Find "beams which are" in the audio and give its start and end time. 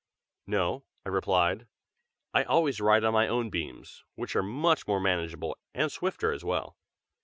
3.51-4.41